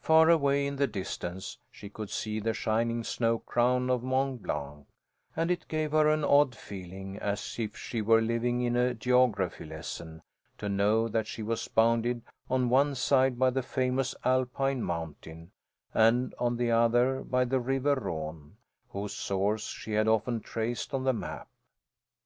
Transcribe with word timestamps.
Far 0.00 0.30
away 0.30 0.66
in 0.66 0.76
the 0.76 0.86
distance 0.86 1.58
she 1.70 1.90
could 1.90 2.08
see 2.08 2.40
the 2.40 2.54
shining 2.54 3.04
snow 3.04 3.40
crown 3.40 3.90
of 3.90 4.02
Mont 4.02 4.42
Blanc, 4.42 4.86
and 5.36 5.50
it 5.50 5.68
gave 5.68 5.92
her 5.92 6.08
an 6.08 6.24
odd 6.24 6.56
feeling, 6.56 7.18
as 7.18 7.58
if 7.58 7.76
she 7.76 8.00
were 8.00 8.22
living 8.22 8.62
in 8.62 8.74
a 8.74 8.94
geography 8.94 9.66
lesson, 9.66 10.22
to 10.56 10.70
know 10.70 11.08
that 11.08 11.26
she 11.26 11.42
was 11.42 11.68
bounded 11.68 12.22
on 12.48 12.70
one 12.70 12.94
side 12.94 13.38
by 13.38 13.50
the 13.50 13.62
famous 13.62 14.14
Alpine 14.24 14.82
mountain, 14.82 15.50
and 15.92 16.34
on 16.38 16.56
the 16.56 16.70
other 16.70 17.20
by 17.22 17.44
the 17.44 17.60
River 17.60 17.96
Rhône, 17.96 18.52
whose 18.92 19.12
source 19.12 19.66
she 19.68 19.92
had 19.92 20.08
often 20.08 20.40
traced 20.40 20.94
on 20.94 21.04
the 21.04 21.12
map. 21.12 21.50